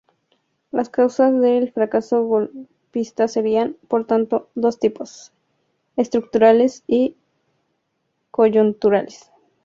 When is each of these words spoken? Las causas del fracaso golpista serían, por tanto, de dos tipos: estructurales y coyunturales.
Las 0.71 0.89
causas 0.89 1.39
del 1.41 1.71
fracaso 1.71 2.23
golpista 2.23 3.27
serían, 3.27 3.77
por 3.87 4.07
tanto, 4.07 4.49
de 4.55 4.61
dos 4.63 4.79
tipos: 4.79 5.31
estructurales 5.95 6.83
y 6.87 7.17
coyunturales. 8.31 9.29